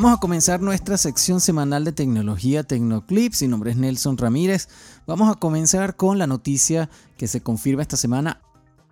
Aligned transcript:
Vamos 0.00 0.16
a 0.16 0.20
comenzar 0.20 0.62
nuestra 0.62 0.96
sección 0.96 1.42
semanal 1.42 1.84
de 1.84 1.92
tecnología 1.92 2.62
Tecnoclips. 2.62 3.42
Mi 3.42 3.48
nombre 3.48 3.72
es 3.72 3.76
Nelson 3.76 4.16
Ramírez. 4.16 4.66
Vamos 5.06 5.30
a 5.30 5.38
comenzar 5.38 5.94
con 5.94 6.18
la 6.18 6.26
noticia 6.26 6.88
que 7.18 7.28
se 7.28 7.42
confirma 7.42 7.82
esta 7.82 7.98
semana. 7.98 8.40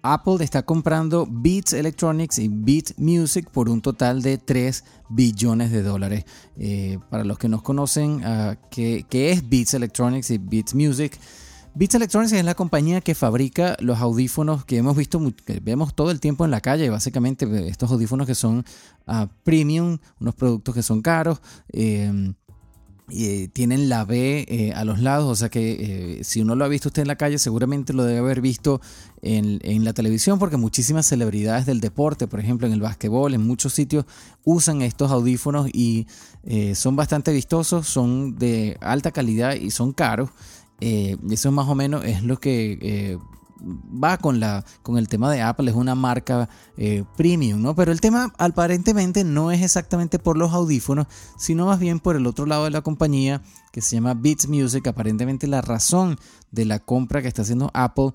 Apple 0.02 0.44
está 0.44 0.64
comprando 0.64 1.26
Beats 1.26 1.72
Electronics 1.72 2.38
y 2.38 2.48
Beat 2.48 2.98
Music 2.98 3.48
por 3.50 3.70
un 3.70 3.80
total 3.80 4.20
de 4.20 4.36
3 4.36 4.84
billones 5.08 5.72
de 5.72 5.82
dólares. 5.82 6.26
Eh, 6.58 6.98
para 7.08 7.24
los 7.24 7.38
que 7.38 7.48
nos 7.48 7.62
conocen, 7.62 8.20
¿qué, 8.70 9.06
¿qué, 9.08 9.32
es 9.32 9.48
Beats 9.48 9.72
Electronics 9.72 10.30
y 10.30 10.36
Beats 10.36 10.74
Music? 10.74 11.18
Beats 11.78 11.94
Electronics 11.94 12.32
es 12.32 12.44
la 12.44 12.56
compañía 12.56 13.00
que 13.00 13.14
fabrica 13.14 13.76
los 13.78 14.00
audífonos 14.00 14.64
que 14.64 14.78
hemos 14.78 14.96
visto, 14.96 15.22
que 15.44 15.60
vemos 15.60 15.94
todo 15.94 16.10
el 16.10 16.18
tiempo 16.18 16.44
en 16.44 16.50
la 16.50 16.60
calle, 16.60 16.90
básicamente 16.90 17.68
estos 17.68 17.92
audífonos 17.92 18.26
que 18.26 18.34
son 18.34 18.64
uh, 19.06 19.28
premium, 19.44 19.98
unos 20.18 20.34
productos 20.34 20.74
que 20.74 20.82
son 20.82 21.02
caros. 21.02 21.40
Eh, 21.72 22.32
y 23.10 23.48
tienen 23.48 23.88
la 23.88 24.04
B 24.04 24.44
eh, 24.48 24.72
a 24.74 24.84
los 24.84 24.98
lados, 24.98 25.30
o 25.30 25.34
sea 25.34 25.48
que 25.48 26.18
eh, 26.18 26.24
si 26.24 26.42
uno 26.42 26.54
lo 26.54 26.64
ha 26.64 26.68
visto 26.68 26.88
usted 26.88 27.02
en 27.02 27.08
la 27.08 27.16
calle, 27.16 27.38
seguramente 27.38 27.92
lo 27.92 28.04
debe 28.04 28.18
haber 28.18 28.40
visto 28.40 28.80
en, 29.22 29.60
en, 29.62 29.84
la 29.84 29.94
televisión, 29.94 30.38
porque 30.38 30.56
muchísimas 30.56 31.06
celebridades 31.06 31.64
del 31.64 31.80
deporte, 31.80 32.26
por 32.26 32.40
ejemplo 32.40 32.66
en 32.66 32.74
el 32.74 32.80
básquetbol, 32.80 33.34
en 33.34 33.46
muchos 33.46 33.72
sitios 33.72 34.04
usan 34.44 34.82
estos 34.82 35.10
audífonos 35.10 35.68
y 35.72 36.06
eh, 36.44 36.74
son 36.74 36.96
bastante 36.96 37.32
vistosos, 37.32 37.86
son 37.86 38.36
de 38.36 38.76
alta 38.80 39.10
calidad 39.10 39.54
y 39.54 39.70
son 39.70 39.92
caros. 39.92 40.30
Eso 40.80 41.52
más 41.52 41.68
o 41.68 41.74
menos 41.74 42.04
es 42.04 42.22
lo 42.22 42.38
que 42.38 43.18
va 43.60 44.18
con, 44.18 44.40
la, 44.40 44.64
con 44.82 44.98
el 44.98 45.08
tema 45.08 45.30
de 45.30 45.42
Apple, 45.42 45.70
es 45.70 45.76
una 45.76 45.94
marca 45.94 46.48
eh, 46.76 47.04
premium, 47.16 47.60
¿no? 47.60 47.74
Pero 47.74 47.92
el 47.92 48.00
tema 48.00 48.32
aparentemente 48.38 49.24
no 49.24 49.50
es 49.50 49.62
exactamente 49.62 50.18
por 50.18 50.36
los 50.36 50.52
audífonos, 50.52 51.06
sino 51.36 51.66
más 51.66 51.78
bien 51.78 52.00
por 52.00 52.16
el 52.16 52.26
otro 52.26 52.46
lado 52.46 52.64
de 52.64 52.70
la 52.70 52.82
compañía 52.82 53.42
que 53.72 53.80
se 53.80 53.96
llama 53.96 54.14
Beats 54.14 54.48
Music. 54.48 54.86
Aparentemente 54.86 55.46
la 55.46 55.60
razón 55.60 56.18
de 56.50 56.64
la 56.64 56.78
compra 56.78 57.22
que 57.22 57.28
está 57.28 57.42
haciendo 57.42 57.70
Apple 57.74 58.12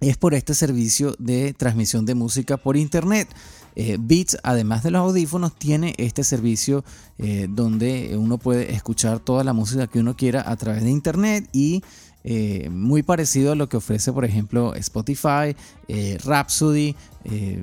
es 0.00 0.16
por 0.16 0.34
este 0.34 0.54
servicio 0.54 1.14
de 1.18 1.52
transmisión 1.52 2.06
de 2.06 2.14
música 2.14 2.56
por 2.56 2.76
internet. 2.76 3.28
Eh, 3.76 3.98
Beats, 4.00 4.38
además 4.42 4.82
de 4.82 4.90
los 4.90 5.00
audífonos, 5.00 5.54
tiene 5.56 5.94
este 5.98 6.24
servicio 6.24 6.84
eh, 7.18 7.46
donde 7.48 8.16
uno 8.16 8.38
puede 8.38 8.72
escuchar 8.72 9.20
toda 9.20 9.44
la 9.44 9.52
música 9.52 9.86
que 9.86 10.00
uno 10.00 10.16
quiera 10.16 10.50
a 10.50 10.56
través 10.56 10.82
de 10.82 10.90
internet 10.90 11.48
y 11.52 11.82
eh, 12.22 12.68
muy 12.70 13.02
parecido 13.02 13.52
a 13.52 13.54
lo 13.54 13.68
que 13.68 13.78
ofrece, 13.78 14.12
por 14.12 14.24
ejemplo, 14.24 14.74
Spotify, 14.74 15.56
eh, 15.88 16.18
Rhapsody. 16.22 16.94
Eh, 17.24 17.62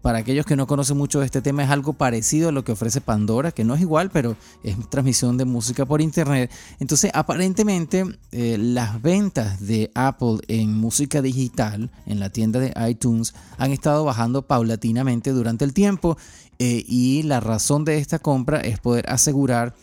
para 0.00 0.18
aquellos 0.18 0.46
que 0.46 0.56
no 0.56 0.66
conocen 0.66 0.96
mucho 0.96 1.22
este 1.22 1.42
tema, 1.42 1.64
es 1.64 1.70
algo 1.70 1.92
parecido 1.94 2.50
a 2.50 2.52
lo 2.52 2.62
que 2.62 2.72
ofrece 2.72 3.00
Pandora, 3.00 3.52
que 3.52 3.64
no 3.64 3.74
es 3.74 3.80
igual, 3.80 4.10
pero 4.10 4.36
es 4.62 4.76
transmisión 4.90 5.36
de 5.36 5.44
música 5.44 5.86
por 5.86 6.00
internet. 6.00 6.50
Entonces, 6.78 7.10
aparentemente, 7.14 8.04
las 8.30 9.00
ventas 9.00 9.60
de 9.60 9.90
Apple 9.94 10.38
en 10.48 10.74
música 10.74 11.22
digital, 11.22 11.90
en 12.06 12.20
la 12.20 12.30
tienda 12.30 12.60
de 12.60 12.74
iTunes, 12.88 13.34
han 13.56 13.72
estado 13.72 14.04
bajando 14.04 14.42
paulatinamente 14.42 15.30
durante 15.30 15.64
el 15.64 15.72
tiempo. 15.72 16.16
y 16.58 17.22
la 17.24 17.40
razón 17.40 17.84
de 17.84 17.98
esta 17.98 18.20
compra 18.20 18.60
es 18.60 18.78
poder 18.78 19.10
asegurar 19.10 19.74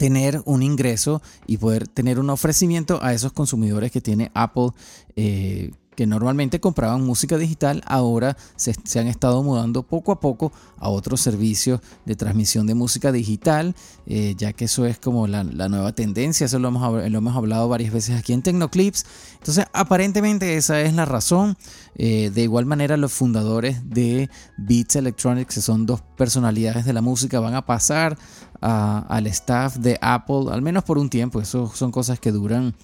tener 0.00 0.40
un 0.46 0.62
ingreso 0.62 1.20
y 1.46 1.58
poder 1.58 1.86
tener 1.86 2.18
un 2.18 2.30
ofrecimiento 2.30 3.00
a 3.02 3.12
esos 3.12 3.32
consumidores 3.32 3.92
que 3.92 4.00
tiene 4.00 4.30
Apple 4.32 4.70
eh, 5.14 5.72
que 5.94 6.06
normalmente 6.06 6.60
compraban 6.60 7.04
música 7.04 7.36
digital, 7.36 7.82
ahora 7.86 8.36
se, 8.56 8.72
han 8.98 9.08
estado 9.08 9.42
mudando 9.42 9.82
poco 9.82 10.12
a 10.12 10.20
poco 10.20 10.52
a 10.78 10.88
otros 10.88 11.20
servicios 11.20 11.80
de 12.06 12.16
transmisión 12.16 12.66
de 12.66 12.74
música 12.74 13.12
digital, 13.12 13.74
eh, 14.06 14.34
ya 14.36 14.52
que 14.52 14.66
eso 14.66 14.86
es 14.86 14.98
como 14.98 15.26
la, 15.26 15.44
nueva 15.44 15.92
tendencia, 15.92 16.46
eso 16.46 16.58
lo 16.58 16.68
hemos, 16.68 17.36
hablado 17.36 17.68
varias 17.68 17.92
veces 17.92 18.18
aquí 18.18 18.32
en 18.32 18.42
Tecnoclips. 18.42 19.04
Entonces, 19.34 19.66
aparentemente 19.72 20.56
esa 20.56 20.80
es 20.80 20.94
la 20.94 21.04
razón. 21.04 21.56
Eh, 21.96 22.30
de 22.32 22.42
igual 22.42 22.66
manera, 22.66 22.96
los 22.96 23.12
fundadores 23.12 23.90
de 23.90 24.30
Beats 24.56 24.96
Electronics, 24.96 25.54
que 25.54 25.60
son 25.60 25.86
dos 25.86 26.02
personalidades 26.16 26.84
de 26.84 26.92
la 26.92 27.02
música, 27.02 27.40
van 27.40 27.54
a 27.54 27.66
pasar 27.66 28.16
al 28.60 29.26
staff 29.26 29.76
de 29.76 29.98
Apple, 30.00 30.46
al 30.50 30.62
menos 30.62 30.84
por 30.84 30.98
un 30.98 31.08
tiempo. 31.08 31.40
Eso 31.40 31.70
son 31.74 31.90
cosas 31.90 32.20
que 32.20 32.30
duran 32.30 32.74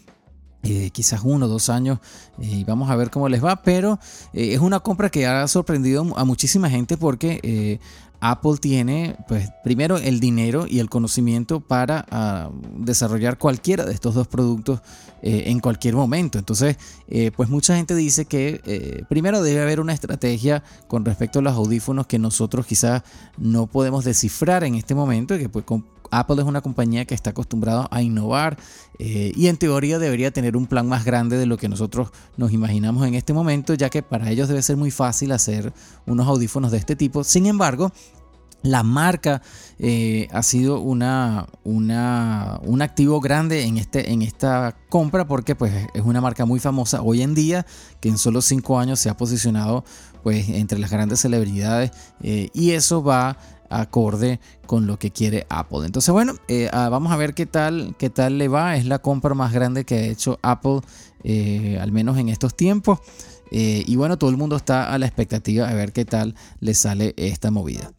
eh, 0.68 0.90
quizás 0.90 1.20
uno 1.22 1.46
o 1.46 1.48
dos 1.48 1.68
años 1.68 1.98
eh, 2.40 2.46
y 2.46 2.64
vamos 2.64 2.90
a 2.90 2.96
ver 2.96 3.10
cómo 3.10 3.28
les 3.28 3.44
va, 3.44 3.62
pero 3.62 3.98
eh, 4.32 4.54
es 4.54 4.60
una 4.60 4.80
compra 4.80 5.10
que 5.10 5.26
ha 5.26 5.46
sorprendido 5.48 6.06
a 6.16 6.24
muchísima 6.24 6.68
gente 6.68 6.96
porque 6.96 7.80
Apple 8.18 8.56
tiene, 8.60 9.16
pues, 9.28 9.50
primero 9.62 9.98
el 9.98 10.20
dinero 10.20 10.66
y 10.68 10.80
el 10.80 10.88
conocimiento 10.88 11.60
para 11.60 12.04
ah, 12.10 12.50
desarrollar 12.78 13.38
cualquiera 13.38 13.84
de 13.84 13.92
estos 13.92 14.14
dos 14.14 14.26
productos 14.26 14.80
en 15.22 15.58
cualquier 15.58 15.94
momento. 15.96 16.38
Entonces, 16.38 16.76
pues 17.34 17.48
mucha 17.48 17.74
gente 17.74 17.96
dice 17.96 18.26
que 18.26 19.04
primero 19.08 19.42
debe 19.42 19.60
haber 19.60 19.80
una 19.80 19.92
estrategia 19.92 20.62
con 20.86 21.04
respecto 21.04 21.40
a 21.40 21.42
los 21.42 21.54
audífonos 21.54 22.06
que 22.06 22.18
nosotros 22.18 22.64
quizás 22.64 23.02
no 23.36 23.66
podemos 23.66 24.04
descifrar 24.04 24.62
en 24.62 24.76
este 24.76 24.94
momento 24.94 25.34
y 25.34 25.38
que 25.40 25.48
pues 25.48 25.64
Apple 26.10 26.36
es 26.40 26.44
una 26.44 26.60
compañía 26.60 27.04
que 27.04 27.14
está 27.14 27.30
acostumbrada 27.30 27.88
a 27.90 28.02
innovar 28.02 28.58
eh, 28.98 29.32
y 29.34 29.48
en 29.48 29.56
teoría 29.56 29.98
debería 29.98 30.30
tener 30.30 30.56
un 30.56 30.66
plan 30.66 30.88
más 30.88 31.04
grande 31.04 31.36
de 31.36 31.46
lo 31.46 31.56
que 31.56 31.68
nosotros 31.68 32.10
nos 32.36 32.52
imaginamos 32.52 33.06
en 33.06 33.14
este 33.14 33.32
momento, 33.32 33.74
ya 33.74 33.90
que 33.90 34.02
para 34.02 34.30
ellos 34.30 34.48
debe 34.48 34.62
ser 34.62 34.76
muy 34.76 34.90
fácil 34.90 35.32
hacer 35.32 35.72
unos 36.06 36.26
audífonos 36.26 36.70
de 36.70 36.78
este 36.78 36.96
tipo. 36.96 37.24
Sin 37.24 37.46
embargo, 37.46 37.92
la 38.62 38.82
marca 38.82 39.42
eh, 39.78 40.28
ha 40.32 40.42
sido 40.42 40.80
una, 40.80 41.46
un 41.64 42.82
activo 42.82 43.20
grande 43.20 43.64
en, 43.64 43.76
este, 43.76 44.12
en 44.12 44.22
esta 44.22 44.76
compra 44.88 45.26
porque 45.26 45.54
pues, 45.54 45.72
es 45.94 46.02
una 46.02 46.20
marca 46.20 46.46
muy 46.46 46.58
famosa 46.60 47.02
hoy 47.02 47.22
en 47.22 47.34
día 47.34 47.66
que 48.00 48.08
en 48.08 48.18
solo 48.18 48.42
cinco 48.42 48.78
años 48.78 48.98
se 48.98 49.08
ha 49.08 49.16
posicionado 49.16 49.84
pues, 50.22 50.48
entre 50.48 50.78
las 50.78 50.90
grandes 50.90 51.20
celebridades 51.20 51.92
eh, 52.22 52.48
y 52.52 52.72
eso 52.72 53.02
va 53.02 53.38
acorde 53.70 54.40
con 54.66 54.86
lo 54.86 54.98
que 54.98 55.10
quiere 55.10 55.46
Apple. 55.48 55.86
Entonces, 55.86 56.12
bueno, 56.12 56.34
eh, 56.48 56.68
ah, 56.72 56.88
vamos 56.88 57.12
a 57.12 57.16
ver 57.16 57.34
qué 57.34 57.46
tal, 57.46 57.94
qué 57.98 58.10
tal 58.10 58.38
le 58.38 58.48
va. 58.48 58.76
Es 58.76 58.86
la 58.86 58.98
compra 58.98 59.34
más 59.34 59.52
grande 59.52 59.84
que 59.84 59.94
ha 59.94 60.06
hecho 60.06 60.38
Apple, 60.42 60.80
eh, 61.24 61.78
al 61.80 61.92
menos 61.92 62.18
en 62.18 62.28
estos 62.28 62.56
tiempos. 62.56 63.00
Eh, 63.50 63.84
y 63.86 63.96
bueno, 63.96 64.18
todo 64.18 64.30
el 64.30 64.36
mundo 64.36 64.56
está 64.56 64.92
a 64.92 64.98
la 64.98 65.06
expectativa 65.06 65.68
de 65.68 65.74
ver 65.74 65.92
qué 65.92 66.04
tal 66.04 66.34
le 66.60 66.74
sale 66.74 67.14
esta 67.16 67.50
movida. 67.50 67.92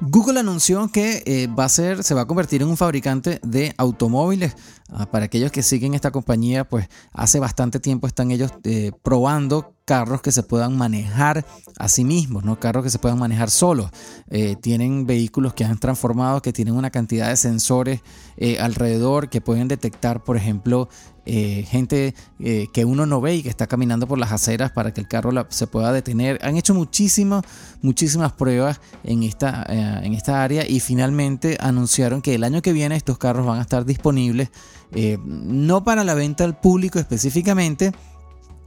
Google 0.00 0.40
anunció 0.40 0.88
que 0.88 1.48
va 1.58 1.64
a 1.64 1.68
ser, 1.68 2.02
se 2.04 2.14
va 2.14 2.22
a 2.22 2.26
convertir 2.26 2.62
en 2.62 2.68
un 2.68 2.76
fabricante 2.76 3.40
de 3.42 3.74
automóviles. 3.78 4.54
Ah, 4.88 5.06
para 5.06 5.26
aquellos 5.26 5.50
que 5.50 5.62
siguen 5.62 5.94
esta 5.94 6.10
compañía, 6.10 6.68
pues 6.68 6.88
hace 7.12 7.38
bastante 7.38 7.80
tiempo 7.80 8.06
están 8.06 8.30
ellos 8.30 8.52
probando 9.02 9.73
carros 9.84 10.22
que 10.22 10.32
se 10.32 10.42
puedan 10.42 10.76
manejar 10.76 11.44
a 11.78 11.88
sí 11.88 12.04
mismos, 12.04 12.44
¿no? 12.44 12.58
carros 12.58 12.84
que 12.84 12.90
se 12.90 12.98
puedan 12.98 13.18
manejar 13.18 13.50
solos. 13.50 13.90
Eh, 14.30 14.56
tienen 14.56 15.06
vehículos 15.06 15.52
que 15.52 15.64
han 15.64 15.78
transformado, 15.78 16.40
que 16.40 16.52
tienen 16.52 16.74
una 16.74 16.90
cantidad 16.90 17.28
de 17.28 17.36
sensores 17.36 18.00
eh, 18.36 18.58
alrededor 18.60 19.28
que 19.28 19.42
pueden 19.42 19.68
detectar, 19.68 20.24
por 20.24 20.36
ejemplo, 20.36 20.88
eh, 21.26 21.64
gente 21.68 22.14
que 22.38 22.84
uno 22.84 23.06
no 23.06 23.22
ve 23.22 23.36
y 23.36 23.42
que 23.42 23.48
está 23.48 23.66
caminando 23.66 24.06
por 24.06 24.18
las 24.18 24.30
aceras 24.30 24.72
para 24.72 24.92
que 24.92 25.00
el 25.00 25.08
carro 25.08 25.30
se 25.48 25.66
pueda 25.66 25.90
detener. 25.90 26.38
Han 26.42 26.58
hecho 26.58 26.74
muchísimas, 26.74 27.44
muchísimas 27.80 28.32
pruebas 28.32 28.80
en 29.04 29.22
esta, 29.22 29.64
en 29.64 30.12
esta 30.12 30.42
área 30.42 30.68
y 30.68 30.80
finalmente 30.80 31.56
anunciaron 31.60 32.20
que 32.20 32.34
el 32.34 32.44
año 32.44 32.60
que 32.60 32.74
viene 32.74 32.94
estos 32.96 33.16
carros 33.16 33.46
van 33.46 33.58
a 33.58 33.62
estar 33.62 33.86
disponibles, 33.86 34.50
no 35.24 35.82
para 35.82 36.04
la 36.04 36.12
venta 36.12 36.44
al 36.44 36.60
público 36.60 36.98
específicamente, 36.98 37.92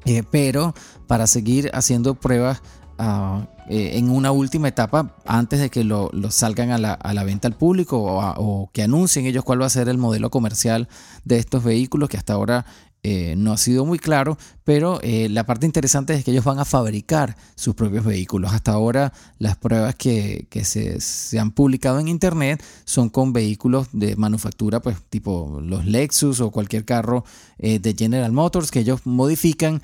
eh, 0.08 0.24
pero 0.30 0.74
para 1.06 1.28
seguir 1.28 1.70
haciendo 1.74 2.16
pruebas 2.16 2.62
ah, 2.98 3.48
eh, 3.70 3.98
en 3.98 4.10
una 4.10 4.32
última 4.32 4.70
etapa 4.70 5.16
antes 5.26 5.60
de 5.60 5.70
que 5.70 5.84
lo, 5.84 6.10
salgan 6.30 6.72
a 6.72 6.78
la, 6.78 7.24
venta 7.26 7.48
al 7.48 7.56
público 7.56 7.98
o, 8.02 8.22
o, 8.38 8.72
que 8.72 8.84
anuncien 8.84 9.26
ellos 9.26 9.44
cuál 9.44 9.62
va 9.62 9.66
a 9.66 9.70
ser 9.70 9.90
el 9.90 9.98
modelo 9.98 10.30
comercial 10.30 10.88
de 11.26 11.38
estos 11.38 11.64
vehículos 11.64 12.08
que 12.08 12.16
hasta 12.16 12.34
ahora 12.34 12.66
eh, 13.10 13.36
no 13.38 13.54
ha 13.54 13.58
sido 13.58 13.86
muy 13.86 14.00
claro, 14.00 14.38
pero 14.66 15.00
eh, 15.02 15.30
la 15.30 15.46
parte 15.46 15.66
interesante 15.66 16.14
es 16.14 16.26
que 16.26 16.32
ellos 16.32 16.44
van 16.44 16.60
a 16.60 16.66
fabricar 16.66 17.38
sus 17.56 17.74
propios 17.74 18.04
vehículos. 18.04 18.52
Hasta 18.52 18.74
ahora 18.74 19.14
las 19.40 19.56
pruebas 19.56 19.96
que, 19.96 20.46
se, 20.66 21.40
han 21.40 21.52
publicado 21.52 22.02
en 22.02 22.10
internet 22.10 22.62
son 22.84 23.08
con 23.08 23.32
vehículos 23.32 23.88
de 23.94 24.18
manufactura, 24.18 24.82
pues 24.82 24.98
tipo 25.10 25.62
los 25.62 25.86
Lexus 25.86 26.42
o 26.42 26.52
cualquier 26.52 26.84
carro 26.84 27.24
eh, 27.60 27.80
de 27.80 27.96
General 27.98 28.34
Motors 28.34 28.72
que 28.72 28.80
ellos 28.82 29.06
modifican 29.06 29.82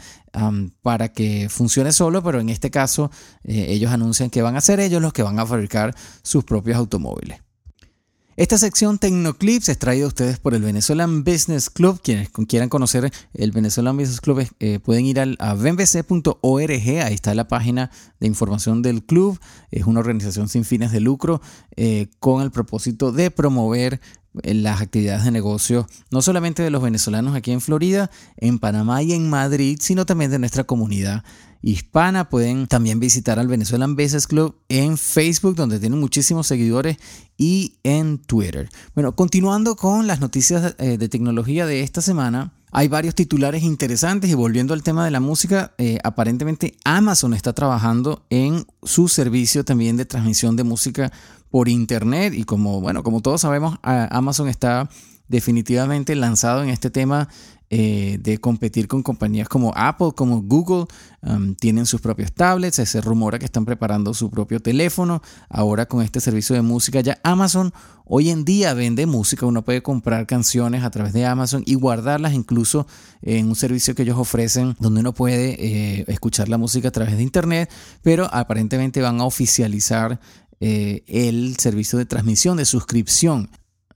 para 0.82 1.14
que 1.14 1.48
funcione 1.48 1.92
solo, 1.92 2.24
pero 2.24 2.40
en 2.40 2.50
este 2.50 2.72
caso 2.72 3.12
ellos 3.44 3.92
anuncian 3.92 4.32
que 4.32 4.42
van 4.42 4.58
a 4.58 4.62
ser 4.62 4.80
ellos 4.80 5.00
los 5.00 5.14
que 5.14 5.22
van 5.22 5.40
a 5.40 5.46
fabricar 5.46 5.96
sus 6.24 6.44
propios 6.44 6.76
automóviles. 6.76 7.43
Esta 8.36 8.58
sección 8.58 8.98
Tecnoclips 8.98 9.70
es 9.70 9.78
traída 9.78 10.06
a 10.06 10.08
ustedes 10.08 10.40
por 10.40 10.56
el 10.56 10.64
Venezuelan 10.64 11.24
Business 11.24 11.70
Club. 11.70 12.02
Quienes 12.02 12.30
quieran 12.48 12.68
conocer 12.68 13.14
el 13.36 13.52
Venezuelan 13.52 13.96
Business 13.96 14.22
Club 14.22 14.48
eh, 14.60 14.80
pueden 14.80 15.06
ir 15.06 15.20
al, 15.20 15.38
a 15.40 15.54
venbc.org. 15.54 16.72
Ahí 16.72 17.14
está 17.14 17.36
la 17.36 17.48
página 17.48 17.92
de 18.20 18.26
información 18.26 18.82
del 18.82 19.04
club. 19.04 19.40
Es 19.70 19.86
una 19.86 20.00
organización 20.00 20.50
sin 20.50 20.66
fines 20.66 20.92
de 20.92 21.00
lucro 21.00 21.42
eh, 21.76 22.08
con 22.20 22.42
el 22.42 22.50
propósito 22.50 23.12
de 23.12 23.30
promover 23.30 23.96
eh, 23.96 24.23
las 24.42 24.82
actividades 24.82 25.26
de 25.26 25.32
negocio, 25.32 25.88
no 26.12 26.22
solamente 26.22 26.64
de 26.64 26.70
los 26.70 26.82
venezolanos 26.82 27.36
aquí 27.36 27.52
en 27.52 27.62
Florida, 27.62 28.10
en 28.38 28.60
Panamá 28.60 29.04
y 29.04 29.14
en 29.14 29.30
Madrid, 29.30 29.78
sino 29.82 30.06
también 30.06 30.32
de 30.32 30.40
nuestra 30.40 30.64
comunidad 30.64 31.24
hispana. 31.62 32.30
Pueden 32.30 32.68
también 32.68 33.00
visitar 33.00 33.40
al 33.40 33.48
Venezuelan 33.48 33.96
Business 33.96 34.28
Club 34.28 34.56
en 34.70 34.98
Facebook, 34.98 35.56
donde 35.56 35.80
tienen 35.80 36.00
muchísimos 36.00 36.48
seguidores, 36.48 36.98
y 37.38 37.78
en 37.84 38.20
Twitter. 38.20 38.70
Bueno, 38.94 39.16
continuando 39.16 39.76
con 39.76 40.08
las 40.08 40.20
noticias 40.20 40.76
eh, 40.78 40.98
de 40.98 41.10
tecnología 41.10 41.66
de 41.66 41.82
esta 41.82 42.02
semana. 42.02 42.54
Hay 42.76 42.88
varios 42.88 43.14
titulares 43.14 43.62
interesantes 43.62 44.32
y 44.32 44.34
volviendo 44.34 44.74
al 44.74 44.82
tema 44.82 45.06
de 45.06 45.12
la 45.12 45.20
música, 45.20 45.76
eh, 45.78 46.00
aparentemente 46.04 46.74
Amazon 46.84 47.36
está 47.36 47.54
trabajando 47.54 48.26
en 48.32 48.66
su 48.82 49.10
servicio 49.10 49.64
también 49.64 49.96
de 49.96 50.06
transmisión 50.06 50.56
de 50.56 50.64
música 50.64 51.12
por 51.52 51.70
internet 51.70 52.34
y 52.34 52.46
como 52.46 52.82
bueno, 52.82 53.04
como 53.04 53.22
todos 53.22 53.42
sabemos, 53.42 53.78
Amazon 53.84 54.50
está 54.50 54.90
definitivamente 55.34 56.16
lanzado 56.16 56.62
en 56.62 56.70
este 56.70 56.92
tema 56.92 57.28
eh, 57.72 58.20
de 58.22 58.38
competir 58.38 58.88
con 58.88 59.02
compañías 59.02 59.50
como 59.50 59.74
Apple, 59.76 60.12
como 60.16 60.44
Google. 60.44 60.86
Um, 61.24 61.56
tienen 61.56 61.88
sus 61.88 62.02
propios 62.02 62.32
tablets, 62.32 62.76
se 62.76 63.02
rumora 63.02 63.40
que 63.40 63.46
están 63.46 63.66
preparando 63.66 64.14
su 64.14 64.30
propio 64.30 64.60
teléfono. 64.60 65.24
Ahora 65.50 65.88
con 65.88 66.04
este 66.04 66.20
servicio 66.20 66.56
de 66.56 66.62
música 66.62 67.02
ya 67.02 67.20
Amazon 67.24 67.74
hoy 68.06 68.30
en 68.30 68.46
día 68.46 68.76
vende 68.76 69.08
música. 69.08 69.48
Uno 69.48 69.64
puede 69.64 69.82
comprar 69.82 70.28
canciones 70.28 70.84
a 70.84 70.92
través 70.92 71.14
de 71.14 71.26
Amazon 71.26 71.64
y 71.66 71.74
guardarlas 71.74 72.34
incluso 72.34 72.86
en 73.24 73.48
un 73.48 73.56
servicio 73.56 73.96
que 73.96 74.04
ellos 74.04 74.20
ofrecen 74.20 74.76
donde 74.80 75.00
uno 75.00 75.14
puede 75.16 75.56
eh, 75.58 76.06
escuchar 76.10 76.50
la 76.50 76.60
música 76.60 76.90
a 76.90 76.92
través 76.92 77.18
de 77.18 77.24
Internet, 77.24 77.72
pero 78.04 78.30
aparentemente 78.32 79.02
van 79.02 79.20
a 79.20 79.26
oficializar 79.26 80.20
eh, 80.60 81.04
el 81.08 81.58
servicio 81.58 81.98
de 81.98 82.06
transmisión, 82.06 82.56
de 82.56 82.66
suscripción 82.66 83.50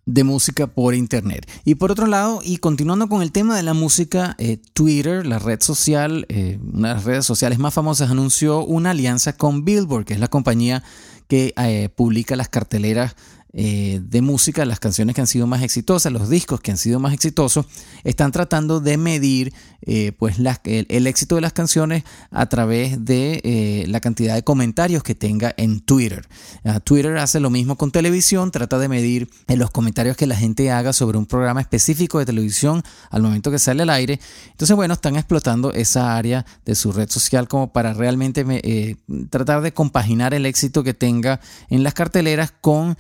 de 0.08 0.24
música 0.24 0.66
por 0.66 0.96
internet. 0.96 1.48
Y 1.66 1.76
por 1.76 1.92
otro 1.92 2.08
lado, 2.08 2.40
y 2.44 2.58
continuando 2.58 3.08
con 3.08 3.22
el 3.22 3.32
tema 3.32 3.56
de 3.56 3.62
la 3.62 3.74
música, 3.74 4.36
eh, 4.40 4.58
Twitter, 4.74 5.28
la 5.28 5.38
red 5.38 5.62
social, 5.62 6.26
eh, 6.30 6.58
una 6.74 6.88
de 6.90 6.94
las 6.96 7.04
redes 7.04 7.26
sociales 7.26 7.60
más 7.60 7.74
famosas, 7.74 8.10
anunció 8.10 8.64
una 8.64 8.92
alianza 8.92 9.34
con 9.34 9.66
Billboard, 9.66 10.06
que 10.06 10.14
es 10.14 10.20
la 10.20 10.30
compañía 10.30 10.82
que 11.28 11.54
eh, 11.58 11.90
publica 11.94 12.38
las 12.38 12.48
carteleras 12.48 13.16
eh, 13.60 14.00
de 14.04 14.22
música, 14.22 14.64
las 14.66 14.80
canciones 14.80 15.16
que 15.16 15.22
han 15.22 15.26
sido 15.26 15.48
más 15.48 15.64
exitosas, 15.64 16.14
los 16.14 16.30
discos 16.30 16.62
que 16.62 16.70
han 16.70 16.78
sido 16.78 17.00
más 17.00 17.12
exitosos, 17.12 17.66
están 18.04 18.32
tratando 18.32 18.80
de 18.80 18.98
medir 18.98 19.52
eh, 19.82 20.12
pues 20.12 20.36
el, 20.38 21.08
éxito 21.08 21.34
de 21.34 21.42
las 21.42 21.54
canciones 21.54 22.04
a 22.30 22.46
través 22.46 23.04
de 23.04 23.42
eh, 23.44 23.86
la 23.88 24.00
cantidad 24.00 24.36
de 24.36 24.44
comentarios 24.44 25.02
que 25.02 25.16
tenga 25.16 25.56
en 25.58 25.80
Twitter. 25.80 26.28
Ah, 26.64 26.80
Twitter 26.80 27.18
hace 27.18 27.40
lo 27.40 27.50
mismo 27.50 27.78
con 27.78 27.90
televisión, 27.90 28.52
trata 28.52 28.78
de 28.78 28.90
medir 28.90 29.28
los 29.48 29.72
comentarios 29.72 30.16
que 30.18 30.28
la 30.28 30.36
gente 30.36 30.70
haga 30.70 30.94
sobre 30.94 31.18
un 31.18 31.26
programa 31.26 31.60
específico 31.60 32.20
de 32.20 32.28
televisión 32.28 32.84
al 33.10 33.24
momento 33.24 33.50
que 33.50 33.58
sale 33.58 33.82
al 33.82 33.90
aire. 33.90 34.20
Entonces, 34.52 34.76
bueno, 34.76 34.94
están 34.94 35.16
explotando 35.16 35.74
esa 35.74 36.16
área 36.16 36.46
de 36.64 36.76
su 36.76 36.92
red 36.92 37.10
social 37.10 37.48
como 37.48 37.74
para 37.74 37.94
realmente 37.94 38.98
tratar 39.32 39.62
de 39.62 39.74
compaginar 39.74 40.36
el 40.36 40.46
éxito 40.46 40.84
que 40.84 40.94
tenga 40.94 41.40
en 41.72 41.82
las 41.82 41.96
carteleras 41.96 42.54
con 42.62 42.96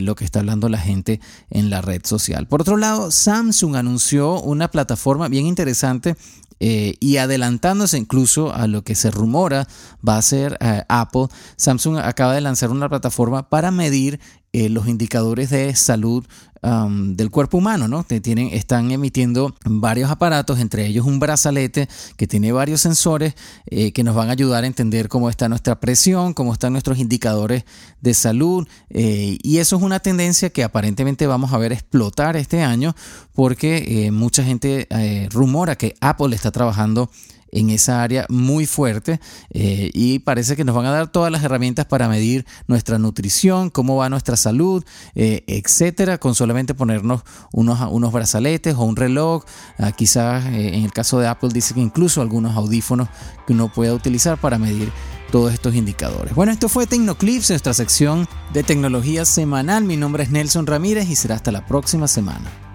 lo 0.00 0.14
que 0.14 0.24
está 0.24 0.40
hablando 0.40 0.68
la 0.68 0.78
gente 0.78 1.20
en 1.50 1.70
la 1.70 1.80
red 1.80 2.04
social. 2.04 2.46
Por 2.46 2.60
otro 2.60 2.76
lado, 2.76 3.10
Samsung 3.10 3.76
anunció 3.76 4.40
una 4.40 4.70
plataforma 4.70 5.28
bien 5.28 5.46
interesante 5.46 6.16
eh, 6.60 6.94
y 6.98 7.18
adelantándose 7.18 7.98
incluso 7.98 8.52
a 8.52 8.66
lo 8.66 8.82
que 8.82 8.96
se 8.96 9.12
rumora 9.12 9.68
va 10.06 10.18
a 10.18 10.22
ser 10.22 10.58
eh, 10.60 10.82
Apple, 10.88 11.28
Samsung 11.56 11.98
acaba 11.98 12.34
de 12.34 12.40
lanzar 12.40 12.70
una 12.70 12.88
plataforma 12.88 13.48
para 13.48 13.70
medir 13.70 14.18
eh, 14.52 14.68
los 14.68 14.88
indicadores 14.88 15.50
de 15.50 15.76
salud 15.76 16.26
del 16.62 17.30
cuerpo 17.30 17.58
humano, 17.58 17.88
¿no? 17.88 18.04
Tienen, 18.04 18.48
están 18.52 18.90
emitiendo 18.90 19.54
varios 19.64 20.10
aparatos, 20.10 20.58
entre 20.58 20.86
ellos 20.86 21.06
un 21.06 21.20
brazalete 21.20 21.88
que 22.16 22.26
tiene 22.26 22.52
varios 22.52 22.80
sensores 22.80 23.34
eh, 23.66 23.92
que 23.92 24.02
nos 24.02 24.14
van 24.14 24.28
a 24.28 24.32
ayudar 24.32 24.64
a 24.64 24.66
entender 24.66 25.08
cómo 25.08 25.30
está 25.30 25.48
nuestra 25.48 25.80
presión, 25.80 26.34
cómo 26.34 26.52
están 26.52 26.72
nuestros 26.72 26.98
indicadores 26.98 27.64
de 28.00 28.14
salud. 28.14 28.66
Eh, 28.90 29.38
y 29.42 29.58
eso 29.58 29.76
es 29.76 29.82
una 29.82 30.00
tendencia 30.00 30.50
que 30.50 30.64
aparentemente 30.64 31.26
vamos 31.26 31.52
a 31.52 31.58
ver 31.58 31.72
explotar 31.72 32.36
este 32.36 32.62
año 32.62 32.94
porque 33.34 34.08
mucha 34.12 34.42
gente 34.42 34.88
rumora 35.30 35.76
que 35.76 35.94
Apple 36.00 36.34
está 36.34 36.50
trabajando 36.50 37.10
en 37.52 37.70
esa 37.70 38.02
área 38.02 38.26
muy 38.28 38.66
fuerte 38.66 39.20
eh, 39.50 39.90
y 39.92 40.20
parece 40.20 40.56
que 40.56 40.64
nos 40.64 40.74
van 40.74 40.86
a 40.86 40.90
dar 40.90 41.10
todas 41.10 41.32
las 41.32 41.42
herramientas 41.42 41.86
para 41.86 42.08
medir 42.08 42.46
nuestra 42.66 42.98
nutrición, 42.98 43.70
cómo 43.70 43.96
va 43.96 44.08
nuestra 44.08 44.36
salud, 44.36 44.84
eh, 45.14 45.44
etcétera, 45.46 46.18
con 46.18 46.34
solamente 46.48 46.72
ponernos 46.72 47.24
unos, 47.52 47.78
unos 47.90 48.10
brazaletes 48.10 48.74
o 48.74 48.84
un 48.84 48.96
reloj. 48.96 49.44
Ah, 49.78 49.92
quizás 49.92 50.46
eh, 50.46 50.76
en 50.76 50.84
el 50.84 50.92
caso 50.94 51.20
de 51.20 51.26
Apple 51.26 51.50
dice 51.52 51.74
que 51.74 51.80
incluso 51.80 52.22
algunos 52.22 52.56
audífonos 52.56 53.08
que 53.46 53.52
uno 53.52 53.68
pueda 53.68 53.92
utilizar 53.92 54.38
para 54.38 54.56
medir 54.56 54.90
todos 55.30 55.52
estos 55.52 55.74
indicadores. 55.74 56.34
Bueno, 56.34 56.50
esto 56.50 56.70
fue 56.70 56.86
Tecnoclips, 56.86 57.50
nuestra 57.50 57.74
sección 57.74 58.26
de 58.54 58.62
tecnología 58.62 59.26
semanal. 59.26 59.84
Mi 59.84 59.98
nombre 59.98 60.22
es 60.22 60.30
Nelson 60.30 60.66
Ramírez 60.66 61.10
y 61.10 61.16
será 61.16 61.34
hasta 61.34 61.52
la 61.52 61.66
próxima 61.66 62.08
semana. 62.08 62.67